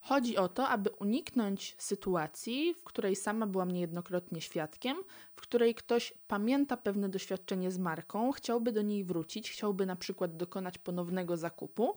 Chodzi 0.00 0.36
o 0.36 0.48
to, 0.48 0.68
aby 0.68 0.90
uniknąć 0.90 1.74
sytuacji, 1.78 2.74
w 2.74 2.84
której 2.84 3.16
sama 3.16 3.46
byłam 3.46 3.70
niejednokrotnie 3.70 4.40
świadkiem, 4.40 4.96
w 5.36 5.40
której 5.40 5.74
ktoś 5.74 6.14
pamięta 6.28 6.76
pewne 6.76 7.08
doświadczenie 7.08 7.70
z 7.70 7.78
marką, 7.78 8.32
chciałby 8.32 8.72
do 8.72 8.82
niej 8.82 9.04
wrócić, 9.04 9.50
chciałby 9.50 9.86
na 9.86 9.96
przykład 9.96 10.36
dokonać 10.36 10.78
ponownego 10.78 11.36
zakupu, 11.36 11.96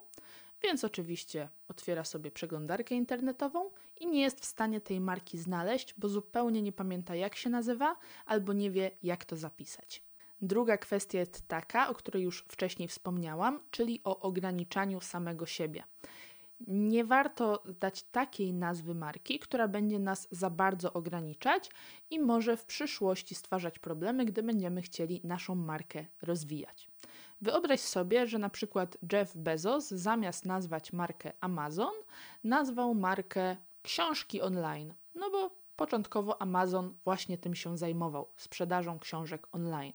więc 0.64 0.84
oczywiście 0.84 1.50
otwiera 1.68 2.04
sobie 2.04 2.32
przeglądarkę 2.32 2.96
internetową 2.96 3.72
i 4.00 4.08
nie 4.08 4.22
jest 4.22 4.42
w 4.42 4.46
stanie 4.46 4.82
tej 4.82 5.00
marki 5.02 5.38
znaleźć, 5.38 5.94
bo 5.98 6.10
zupełnie 6.10 6.62
nie 6.62 6.72
pamięta 6.72 7.16
jak 7.16 7.36
się 7.36 7.50
nazywa 7.50 7.96
albo 8.26 8.54
nie 8.54 8.72
wie 8.72 8.92
jak 9.04 9.26
to 9.26 9.36
zapisać. 9.36 10.04
Druga 10.42 10.78
kwestia 10.78 11.20
jest 11.20 11.48
taka, 11.48 11.90
o 11.90 11.96
której 11.96 12.24
już 12.24 12.46
wcześniej 12.48 12.88
wspomniałam, 12.88 13.60
czyli 13.72 14.02
o 14.04 14.20
ograniczaniu 14.20 15.02
samego 15.02 15.46
siebie. 15.46 15.84
Nie 16.68 17.06
warto 17.06 17.64
dać 17.80 18.04
takiej 18.04 18.54
nazwy 18.54 18.96
marki, 18.96 19.40
która 19.40 19.68
będzie 19.68 20.00
nas 20.00 20.28
za 20.32 20.50
bardzo 20.50 20.94
ograniczać 20.94 21.70
i 22.10 22.20
może 22.20 22.58
w 22.58 22.66
przyszłości 22.66 23.36
stwarzać 23.36 23.80
problemy, 23.80 24.26
gdy 24.26 24.44
będziemy 24.44 24.82
chcieli 24.82 25.22
naszą 25.24 25.56
markę 25.56 26.06
rozwijać. 26.22 26.90
Wyobraź 27.42 27.80
sobie, 27.80 28.28
że 28.28 28.40
na 28.40 28.50
przykład 28.50 28.98
Jeff 29.14 29.36
Bezos 29.36 29.88
zamiast 29.90 30.46
nazwać 30.46 30.94
markę 30.94 31.32
Amazon, 31.42 31.94
nazwał 32.44 32.96
markę 32.96 33.58
książki 33.82 34.42
online. 34.42 34.94
No 35.16 35.30
bo 35.30 35.52
początkowo 35.76 36.42
Amazon 36.42 36.98
właśnie 37.04 37.38
tym 37.38 37.56
się 37.56 37.78
zajmował 37.78 38.30
sprzedażą 38.36 39.00
książek 39.00 39.48
online. 39.52 39.94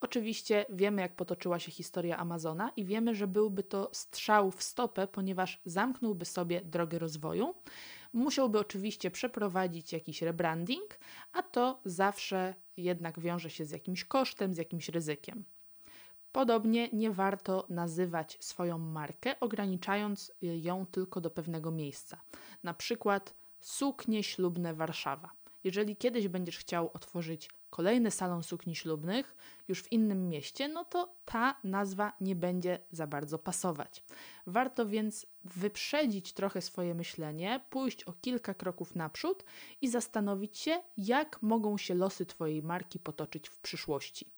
Oczywiście 0.00 0.66
wiemy, 0.70 1.02
jak 1.02 1.16
potoczyła 1.16 1.58
się 1.58 1.72
historia 1.72 2.18
Amazona 2.18 2.70
i 2.76 2.84
wiemy, 2.84 3.14
że 3.14 3.26
byłby 3.26 3.62
to 3.62 3.90
strzał 3.92 4.50
w 4.50 4.62
stopę, 4.62 5.06
ponieważ 5.06 5.60
zamknąłby 5.64 6.24
sobie 6.24 6.60
drogę 6.60 6.98
rozwoju. 6.98 7.54
Musiałby 8.12 8.58
oczywiście 8.58 9.10
przeprowadzić 9.10 9.92
jakiś 9.92 10.22
rebranding, 10.22 10.98
a 11.32 11.42
to 11.42 11.80
zawsze 11.84 12.54
jednak 12.76 13.20
wiąże 13.20 13.50
się 13.50 13.64
z 13.64 13.70
jakimś 13.70 14.04
kosztem, 14.04 14.54
z 14.54 14.56
jakimś 14.56 14.88
ryzykiem. 14.88 15.44
Podobnie 16.34 16.88
nie 16.92 17.10
warto 17.10 17.66
nazywać 17.68 18.36
swoją 18.40 18.78
markę, 18.78 19.40
ograniczając 19.40 20.32
ją 20.42 20.86
tylko 20.86 21.20
do 21.20 21.30
pewnego 21.30 21.70
miejsca. 21.70 22.20
Na 22.62 22.74
przykład 22.74 23.34
suknie 23.60 24.22
ślubne 24.22 24.74
Warszawa. 24.74 25.30
Jeżeli 25.64 25.96
kiedyś 25.96 26.28
będziesz 26.28 26.58
chciał 26.58 26.90
otworzyć 26.94 27.50
kolejny 27.70 28.10
salon 28.10 28.42
sukni 28.42 28.76
ślubnych 28.76 29.36
już 29.68 29.82
w 29.82 29.92
innym 29.92 30.28
mieście, 30.28 30.68
no 30.68 30.84
to 30.84 31.14
ta 31.24 31.60
nazwa 31.64 32.12
nie 32.20 32.36
będzie 32.36 32.78
za 32.90 33.06
bardzo 33.06 33.38
pasować. 33.38 34.04
Warto 34.46 34.86
więc 34.86 35.26
wyprzedzić 35.44 36.32
trochę 36.32 36.60
swoje 36.60 36.94
myślenie, 36.94 37.60
pójść 37.70 38.04
o 38.04 38.12
kilka 38.12 38.54
kroków 38.54 38.94
naprzód 38.94 39.44
i 39.80 39.88
zastanowić 39.88 40.58
się, 40.58 40.82
jak 40.96 41.42
mogą 41.42 41.78
się 41.78 41.94
losy 41.94 42.26
Twojej 42.26 42.62
marki 42.62 42.98
potoczyć 42.98 43.48
w 43.48 43.58
przyszłości. 43.58 44.34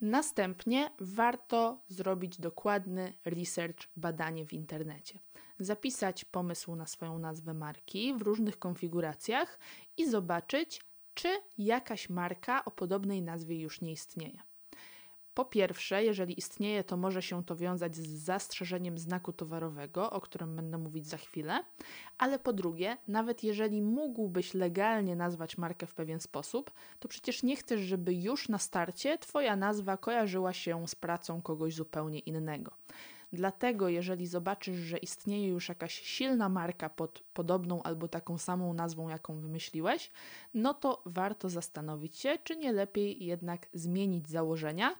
Następnie 0.00 0.90
warto 1.00 1.84
zrobić 1.88 2.40
dokładny 2.40 3.14
research, 3.24 3.88
badanie 3.96 4.46
w 4.46 4.52
internecie. 4.52 5.18
Zapisać 5.58 6.24
pomysł 6.24 6.76
na 6.76 6.86
swoją 6.86 7.18
nazwę 7.18 7.54
marki 7.54 8.14
w 8.14 8.22
różnych 8.22 8.58
konfiguracjach 8.58 9.58
i 9.96 10.10
zobaczyć, 10.10 10.80
czy 11.14 11.28
jakaś 11.58 12.08
marka 12.08 12.64
o 12.64 12.70
podobnej 12.70 13.22
nazwie 13.22 13.60
już 13.60 13.80
nie 13.80 13.92
istnieje. 13.92 14.49
Po 15.34 15.44
pierwsze, 15.44 16.04
jeżeli 16.04 16.38
istnieje, 16.38 16.84
to 16.84 16.96
może 16.96 17.22
się 17.22 17.44
to 17.44 17.56
wiązać 17.56 17.96
z 17.96 18.08
zastrzeżeniem 18.08 18.98
znaku 18.98 19.32
towarowego, 19.32 20.10
o 20.10 20.20
którym 20.20 20.56
będę 20.56 20.78
mówić 20.78 21.06
za 21.06 21.16
chwilę, 21.16 21.64
ale 22.18 22.38
po 22.38 22.52
drugie, 22.52 22.96
nawet 23.08 23.44
jeżeli 23.44 23.82
mógłbyś 23.82 24.54
legalnie 24.54 25.16
nazwać 25.16 25.58
markę 25.58 25.86
w 25.86 25.94
pewien 25.94 26.20
sposób, 26.20 26.70
to 26.98 27.08
przecież 27.08 27.42
nie 27.42 27.56
chcesz, 27.56 27.80
żeby 27.80 28.14
już 28.14 28.48
na 28.48 28.58
starcie 28.58 29.18
Twoja 29.18 29.56
nazwa 29.56 29.96
kojarzyła 29.96 30.52
się 30.52 30.88
z 30.88 30.94
pracą 30.94 31.42
kogoś 31.42 31.74
zupełnie 31.74 32.18
innego. 32.18 32.72
Dlatego, 33.32 33.88
jeżeli 33.88 34.26
zobaczysz, 34.26 34.76
że 34.76 34.98
istnieje 34.98 35.48
już 35.48 35.68
jakaś 35.68 35.94
silna 35.94 36.48
marka 36.48 36.88
pod 36.88 37.22
podobną 37.34 37.82
albo 37.82 38.08
taką 38.08 38.38
samą 38.38 38.74
nazwą, 38.74 39.08
jaką 39.08 39.40
wymyśliłeś, 39.40 40.10
no 40.54 40.74
to 40.74 41.02
warto 41.06 41.48
zastanowić 41.48 42.16
się, 42.16 42.38
czy 42.44 42.56
nie 42.56 42.72
lepiej 42.72 43.24
jednak 43.24 43.66
zmienić 43.72 44.28
założenia 44.28 44.94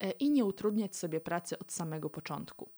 e, 0.00 0.10
i 0.10 0.30
nie 0.30 0.44
utrudniać 0.44 0.96
sobie 0.96 1.20
pracy 1.20 1.58
od 1.58 1.72
samego 1.72 2.10
początku. 2.10 2.70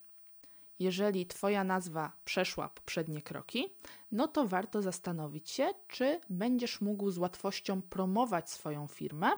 Jeżeli 0.79 1.27
Twoja 1.27 1.65
nazwa 1.65 2.13
przeszła 2.25 2.69
poprzednie 2.69 3.23
kroki, 3.23 3.75
no 4.13 4.29
to 4.29 4.47
warto 4.47 4.83
zastanowić 4.83 5.51
się, 5.51 5.69
czy 5.89 6.21
będziesz 6.31 6.81
mógł 6.81 7.11
z 7.11 7.19
łatwością 7.19 7.83
promować 7.83 8.51
swoją 8.51 8.87
firmę 8.87 9.31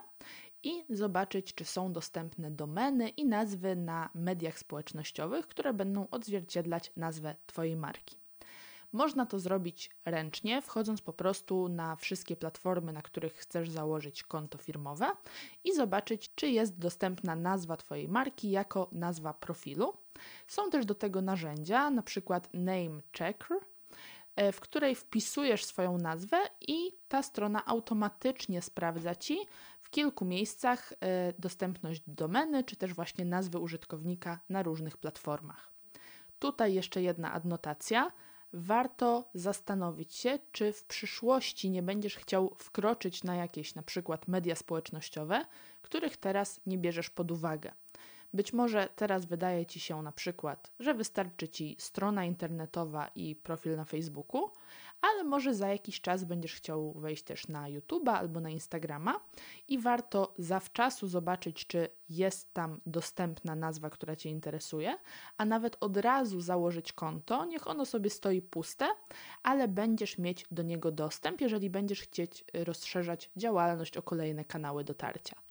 i 0.62 0.84
zobaczyć, 0.90 1.54
czy 1.54 1.64
są 1.64 1.92
dostępne 1.92 2.50
domeny 2.50 3.08
i 3.08 3.26
nazwy 3.26 3.76
na 3.76 4.10
mediach 4.14 4.58
społecznościowych, 4.58 5.48
które 5.48 5.72
będą 5.74 6.08
odzwierciedlać 6.10 6.92
nazwę 6.96 7.36
Twojej 7.46 7.76
marki. 7.76 8.16
Można 8.92 9.26
to 9.26 9.38
zrobić 9.38 9.90
ręcznie, 10.04 10.62
wchodząc 10.62 11.02
po 11.02 11.12
prostu 11.12 11.68
na 11.68 11.96
wszystkie 11.96 12.36
platformy, 12.36 12.92
na 12.92 13.02
których 13.02 13.34
chcesz 13.34 13.70
założyć 13.70 14.22
konto 14.22 14.58
firmowe 14.58 15.06
i 15.64 15.74
zobaczyć, 15.74 16.34
czy 16.34 16.48
jest 16.48 16.78
dostępna 16.78 17.36
nazwa 17.36 17.76
Twojej 17.76 18.08
marki 18.08 18.50
jako 18.50 18.88
nazwa 18.92 19.34
profilu. 19.34 19.92
Są 20.46 20.70
też 20.70 20.86
do 20.86 20.94
tego 20.94 21.22
narzędzia, 21.22 21.90
na 21.90 22.02
przykład 22.02 22.48
Name 22.54 23.00
Checker, 23.18 23.58
E, 24.38 24.52
w 24.52 24.60
której 24.60 24.94
wpisujesz 24.94 25.64
swoją 25.64 25.98
nazwę 25.98 26.36
i 26.60 26.92
ta 27.08 27.22
strona 27.22 27.66
automatycznie 27.66 28.62
sprawdza 28.62 29.14
ci 29.14 29.38
w 29.88 29.90
kilku 29.90 30.24
miejscach 30.24 30.92
e, 30.92 31.32
dostępność 31.38 32.02
domeny, 32.06 32.64
czy 32.64 32.76
też 32.76 32.94
właśnie 32.94 33.24
nazwy 33.24 33.58
użytkownika 33.58 34.40
na 34.48 34.62
różnych 34.62 34.96
platformach. 34.96 35.72
Tutaj 36.38 36.74
jeszcze 36.74 37.02
jedna 37.02 37.32
adnotacja. 37.32 38.12
Warto 38.52 39.30
zastanowić 39.34 40.14
się, 40.14 40.38
czy 40.52 40.72
w 40.72 40.84
przyszłości 40.84 41.70
nie 41.70 41.82
będziesz 41.82 42.16
chciał 42.16 42.54
wkroczyć 42.58 43.24
na 43.24 43.34
jakieś 43.34 43.74
na 43.74 43.82
przykład 43.82 44.28
media 44.28 44.54
społecznościowe, 44.54 45.44
których 45.82 46.16
teraz 46.16 46.60
nie 46.66 46.78
bierzesz 46.78 47.10
pod 47.10 47.30
uwagę. 47.30 47.72
Być 48.34 48.52
może 48.52 48.88
teraz 48.96 49.24
wydaje 49.24 49.66
Ci 49.66 49.80
się 49.80 50.02
na 50.02 50.12
przykład, 50.12 50.70
że 50.80 50.94
wystarczy 50.94 51.48
Ci 51.48 51.76
strona 51.78 52.24
internetowa 52.24 53.10
i 53.14 53.36
profil 53.36 53.76
na 53.76 53.84
Facebooku, 53.84 54.50
ale 55.00 55.24
może 55.24 55.54
za 55.54 55.68
jakiś 55.68 56.00
czas 56.00 56.24
będziesz 56.24 56.54
chciał 56.54 56.92
wejść 56.92 57.22
też 57.22 57.48
na 57.48 57.64
YouTube'a 57.64 58.10
albo 58.10 58.40
na 58.40 58.50
Instagrama 58.50 59.20
i 59.68 59.78
warto 59.78 60.34
zawczasu 60.38 61.08
zobaczyć, 61.08 61.66
czy 61.66 61.88
jest 62.08 62.54
tam 62.54 62.80
dostępna 62.86 63.56
nazwa, 63.56 63.90
która 63.90 64.16
Cię 64.16 64.30
interesuje, 64.30 64.98
a 65.36 65.44
nawet 65.44 65.76
od 65.80 65.96
razu 65.96 66.40
założyć 66.40 66.92
konto, 66.92 67.44
niech 67.44 67.66
ono 67.66 67.86
sobie 67.86 68.10
stoi 68.10 68.42
puste, 68.42 68.86
ale 69.42 69.68
będziesz 69.68 70.18
mieć 70.18 70.46
do 70.50 70.62
niego 70.62 70.92
dostęp, 70.92 71.40
jeżeli 71.40 71.70
będziesz 71.70 72.00
chcieć 72.00 72.44
rozszerzać 72.54 73.30
działalność 73.36 73.96
o 73.96 74.02
kolejne 74.02 74.44
kanały 74.44 74.84
dotarcia. 74.84 75.47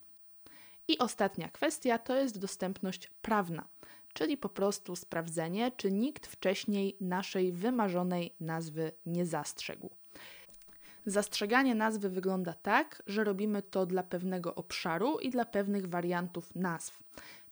I 0.88 0.98
ostatnia 0.98 1.50
kwestia 1.50 1.98
to 1.98 2.15
jest 2.15 2.39
dostępność 2.39 3.08
prawna, 3.22 3.67
czyli 4.13 4.38
po 4.38 4.50
prostu 4.50 4.96
sprawdzenie, 4.96 5.72
czy 5.77 5.91
nikt 5.91 6.27
wcześniej 6.27 6.98
naszej 7.01 7.51
wymarzonej 7.51 8.36
nazwy 8.39 8.91
nie 9.06 9.25
zastrzegł. 9.25 9.89
Zastrzeganie 11.06 11.75
nazwy 11.75 12.10
wygląda 12.10 12.53
tak, 12.53 13.03
że 13.08 13.24
robimy 13.24 13.62
to 13.62 13.86
dla 13.86 14.03
pewnego 14.03 14.56
obszaru 14.56 15.20
i 15.20 15.29
dla 15.29 15.46
pewnych 15.46 15.89
wariantów 15.89 16.56
nazw. 16.56 17.03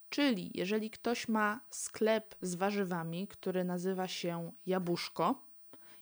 Czyli 0.10 0.51
jeżeli 0.54 0.89
ktoś 0.89 1.27
ma 1.27 1.60
sklep 1.70 2.36
z 2.42 2.56
warzywami, 2.56 3.27
który 3.27 3.63
nazywa 3.63 4.08
się 4.08 4.51
Jabłuszko 4.65 5.42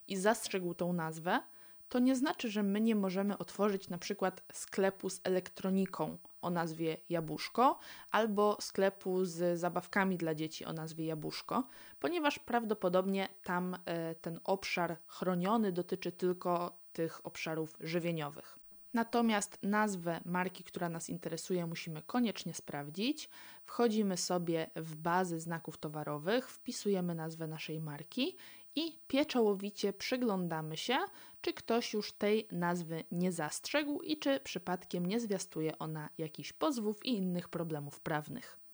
i 0.08 0.16
zastrzegł 0.16 0.74
tą 0.74 0.92
nazwę, 0.92 1.40
to 1.88 1.98
nie 1.98 2.16
znaczy, 2.16 2.50
że 2.50 2.62
my 2.62 2.80
nie 2.80 2.96
możemy 2.96 3.38
otworzyć 3.38 3.88
na 3.88 3.98
przykład 3.98 4.42
sklepu 4.52 5.10
z 5.10 5.20
elektroniką 5.24 6.18
o 6.42 6.50
nazwie 6.50 6.96
Jabłuszko 7.08 7.78
albo 8.10 8.56
sklepu 8.60 9.24
z 9.24 9.60
zabawkami 9.60 10.16
dla 10.16 10.34
dzieci 10.34 10.64
o 10.64 10.72
nazwie 10.72 11.06
Jabłuszko, 11.06 11.68
ponieważ 12.00 12.38
prawdopodobnie 12.38 13.28
tam 13.44 13.76
e, 13.84 14.14
ten 14.14 14.40
obszar 14.44 14.96
chroniony 15.06 15.72
dotyczy 15.72 16.12
tylko 16.12 16.78
tych 16.92 17.26
obszarów 17.26 17.76
żywieniowych. 17.80 18.58
Natomiast 18.94 19.58
nazwę 19.62 20.20
marki, 20.24 20.64
która 20.64 20.88
nas 20.88 21.10
interesuje, 21.10 21.66
musimy 21.66 22.02
koniecznie 22.02 22.54
sprawdzić. 22.54 23.30
Wchodzimy 23.64 24.16
sobie 24.16 24.70
w 24.76 24.96
bazę 24.96 25.40
znaków 25.40 25.78
towarowych, 25.78 26.50
wpisujemy 26.50 27.14
nazwę 27.14 27.46
naszej 27.46 27.80
marki 27.80 28.36
i 28.76 28.98
pieczołowicie 29.08 29.92
przyglądamy 29.92 30.76
się, 30.76 30.98
czy 31.40 31.52
ktoś 31.52 31.92
już 31.92 32.12
tej 32.12 32.48
nazwy 32.52 33.04
nie 33.10 33.32
zastrzegł 33.32 34.02
i 34.02 34.18
czy 34.18 34.40
przypadkiem 34.40 35.06
nie 35.06 35.20
zwiastuje 35.20 35.78
ona 35.78 36.08
jakichś 36.18 36.52
pozwów 36.52 37.04
i 37.04 37.16
innych 37.16 37.48
problemów 37.48 38.00
prawnych. 38.00 38.64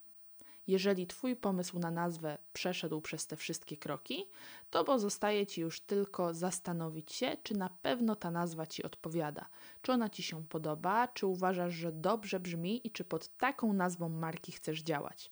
Jeżeli 0.67 1.07
Twój 1.07 1.37
pomysł 1.37 1.79
na 1.79 1.91
nazwę 1.91 2.39
przeszedł 2.53 3.01
przez 3.01 3.27
te 3.27 3.37
wszystkie 3.37 3.77
kroki, 3.77 4.27
to 4.71 4.85
pozostaje 4.85 5.47
Ci 5.47 5.61
już 5.61 5.81
tylko 5.81 6.35
zastanowić 6.35 7.13
się, 7.13 7.37
czy 7.43 7.57
na 7.57 7.69
pewno 7.69 8.17
ta 8.17 8.31
nazwa 8.31 8.67
Ci 8.67 8.83
odpowiada, 8.83 9.49
czy 9.83 9.93
ona 9.93 10.09
Ci 10.09 10.23
się 10.23 10.45
podoba, 10.45 11.09
czy 11.09 11.27
uważasz, 11.27 11.75
że 11.75 11.93
dobrze 11.93 12.41
brzmi 12.41 12.87
i 12.87 12.91
czy 12.91 13.05
pod 13.05 13.37
taką 13.37 13.73
nazwą 13.73 14.09
marki 14.09 14.53
chcesz 14.53 14.83
działać. 14.83 15.31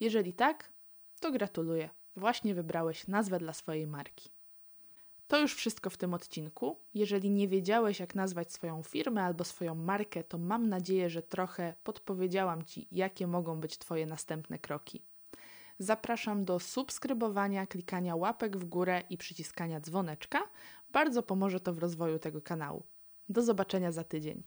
Jeżeli 0.00 0.32
tak, 0.32 0.72
to 1.20 1.32
gratuluję. 1.32 1.90
Właśnie 2.16 2.54
wybrałeś 2.54 3.08
nazwę 3.08 3.38
dla 3.38 3.52
swojej 3.52 3.86
marki. 3.86 4.30
To 5.28 5.40
już 5.40 5.54
wszystko 5.54 5.90
w 5.90 5.96
tym 5.96 6.14
odcinku. 6.14 6.76
Jeżeli 6.94 7.30
nie 7.30 7.48
wiedziałeś, 7.48 8.00
jak 8.00 8.14
nazwać 8.14 8.52
swoją 8.52 8.82
firmę 8.82 9.22
albo 9.22 9.44
swoją 9.44 9.74
markę, 9.74 10.24
to 10.24 10.38
mam 10.38 10.68
nadzieję, 10.68 11.10
że 11.10 11.22
trochę 11.22 11.74
podpowiedziałam 11.84 12.64
Ci, 12.64 12.88
jakie 12.92 13.26
mogą 13.26 13.60
być 13.60 13.78
Twoje 13.78 14.06
następne 14.06 14.58
kroki. 14.58 15.02
Zapraszam 15.78 16.44
do 16.44 16.58
subskrybowania, 16.58 17.66
klikania 17.66 18.16
łapek 18.16 18.56
w 18.56 18.64
górę 18.64 19.02
i 19.10 19.18
przyciskania 19.18 19.80
dzwoneczka. 19.80 20.40
Bardzo 20.92 21.22
pomoże 21.22 21.60
to 21.60 21.74
w 21.74 21.78
rozwoju 21.78 22.18
tego 22.18 22.42
kanału. 22.42 22.82
Do 23.28 23.42
zobaczenia 23.42 23.92
za 23.92 24.04
tydzień. 24.04 24.42